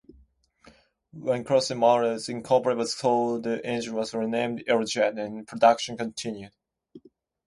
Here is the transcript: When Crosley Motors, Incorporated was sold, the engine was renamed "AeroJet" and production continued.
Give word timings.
When 1.11 1.43
Crosley 1.43 1.77
Motors, 1.77 2.27
Incorporated 2.27 2.79
was 2.79 2.95
sold, 2.97 3.43
the 3.43 3.63
engine 3.63 3.93
was 3.93 4.15
renamed 4.15 4.63
"AeroJet" 4.67 5.23
and 5.23 5.45
production 5.47 5.95
continued. 5.95 6.53